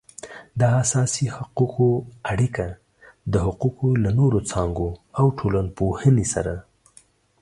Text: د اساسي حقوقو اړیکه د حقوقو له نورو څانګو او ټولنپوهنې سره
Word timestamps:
د 0.59 0.61
اساسي 0.81 1.25
حقوقو 1.35 1.89
اړیکه 2.31 2.67
د 3.31 3.33
حقوقو 3.47 3.87
له 4.03 4.09
نورو 4.19 4.39
څانګو 4.51 4.89
او 5.19 5.25
ټولنپوهنې 5.39 6.25
سره 6.33 6.53